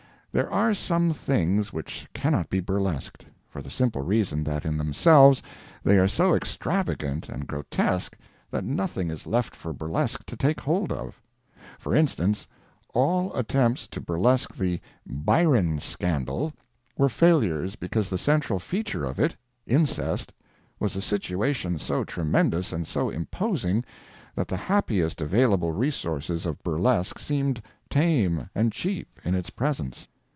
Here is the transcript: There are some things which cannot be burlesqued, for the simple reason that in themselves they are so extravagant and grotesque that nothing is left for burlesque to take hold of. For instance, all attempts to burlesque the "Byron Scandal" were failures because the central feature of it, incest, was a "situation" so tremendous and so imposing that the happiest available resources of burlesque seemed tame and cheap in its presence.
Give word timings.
There 0.33 0.49
are 0.49 0.73
some 0.73 1.11
things 1.11 1.73
which 1.73 2.07
cannot 2.13 2.49
be 2.49 2.61
burlesqued, 2.61 3.25
for 3.49 3.61
the 3.61 3.69
simple 3.69 4.01
reason 4.01 4.45
that 4.45 4.63
in 4.65 4.77
themselves 4.77 5.43
they 5.83 5.99
are 5.99 6.07
so 6.07 6.35
extravagant 6.35 7.27
and 7.27 7.45
grotesque 7.45 8.15
that 8.49 8.63
nothing 8.63 9.11
is 9.11 9.27
left 9.27 9.53
for 9.57 9.73
burlesque 9.73 10.25
to 10.27 10.37
take 10.37 10.61
hold 10.61 10.89
of. 10.89 11.21
For 11.77 11.93
instance, 11.93 12.47
all 12.93 13.33
attempts 13.33 13.89
to 13.89 13.99
burlesque 13.99 14.55
the 14.55 14.79
"Byron 15.05 15.81
Scandal" 15.81 16.53
were 16.97 17.09
failures 17.09 17.75
because 17.75 18.07
the 18.09 18.17
central 18.17 18.57
feature 18.57 19.03
of 19.03 19.19
it, 19.19 19.35
incest, 19.67 20.31
was 20.79 20.95
a 20.95 21.01
"situation" 21.01 21.77
so 21.77 22.05
tremendous 22.05 22.71
and 22.71 22.87
so 22.87 23.09
imposing 23.09 23.83
that 24.35 24.47
the 24.47 24.55
happiest 24.55 25.19
available 25.19 25.73
resources 25.73 26.45
of 26.45 26.63
burlesque 26.63 27.19
seemed 27.19 27.61
tame 27.89 28.49
and 28.55 28.71
cheap 28.71 29.19
in 29.25 29.35
its 29.35 29.49
presence. 29.49 30.07